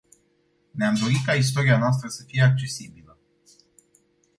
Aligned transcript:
Ne-am 0.73 0.93
dori 1.01 1.21
ca 1.25 1.33
istoria 1.33 1.77
noastră 1.77 2.07
să 2.07 2.23
fie 2.23 2.41
accesibilă. 2.41 3.17